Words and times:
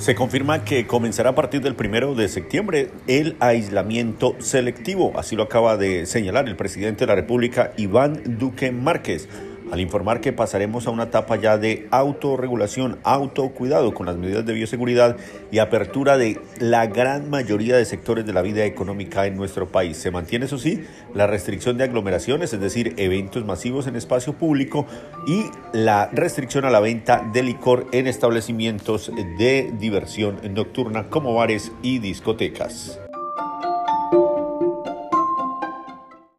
Se 0.00 0.14
confirma 0.14 0.64
que 0.64 0.86
comenzará 0.86 1.30
a 1.30 1.34
partir 1.34 1.60
del 1.60 1.74
primero 1.74 2.14
de 2.14 2.26
septiembre 2.28 2.88
el 3.06 3.36
aislamiento 3.38 4.34
selectivo, 4.38 5.12
así 5.14 5.36
lo 5.36 5.42
acaba 5.42 5.76
de 5.76 6.06
señalar 6.06 6.48
el 6.48 6.56
presidente 6.56 7.00
de 7.00 7.08
la 7.08 7.16
República, 7.16 7.74
Iván 7.76 8.38
Duque 8.38 8.72
Márquez 8.72 9.28
al 9.70 9.80
informar 9.80 10.20
que 10.20 10.32
pasaremos 10.32 10.86
a 10.86 10.90
una 10.90 11.04
etapa 11.04 11.36
ya 11.36 11.58
de 11.58 11.86
autorregulación, 11.90 12.98
autocuidado 13.02 13.92
con 13.94 14.06
las 14.06 14.16
medidas 14.16 14.46
de 14.46 14.52
bioseguridad 14.52 15.16
y 15.50 15.58
apertura 15.58 16.16
de 16.16 16.40
la 16.58 16.86
gran 16.86 17.30
mayoría 17.30 17.76
de 17.76 17.84
sectores 17.84 18.26
de 18.26 18.32
la 18.32 18.42
vida 18.42 18.64
económica 18.64 19.26
en 19.26 19.36
nuestro 19.36 19.68
país. 19.68 19.96
Se 19.96 20.10
mantiene, 20.10 20.46
eso 20.46 20.58
sí, 20.58 20.84
la 21.14 21.26
restricción 21.26 21.76
de 21.78 21.84
aglomeraciones, 21.84 22.52
es 22.52 22.60
decir, 22.60 22.94
eventos 22.96 23.44
masivos 23.44 23.86
en 23.86 23.96
espacio 23.96 24.34
público 24.34 24.86
y 25.26 25.46
la 25.72 26.08
restricción 26.12 26.64
a 26.64 26.70
la 26.70 26.80
venta 26.80 27.28
de 27.32 27.42
licor 27.42 27.86
en 27.92 28.06
establecimientos 28.06 29.12
de 29.38 29.72
diversión 29.78 30.40
nocturna 30.54 31.08
como 31.08 31.34
bares 31.34 31.72
y 31.82 31.98
discotecas. 31.98 33.00